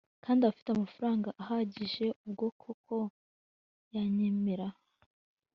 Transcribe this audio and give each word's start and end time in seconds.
kandi 0.23 0.41
bafite 0.47 0.69
amafaranga 0.71 1.29
ahagije 1.41 2.05
ubwo 2.25 2.45
koko 2.61 2.97
yanyemera 3.95 4.67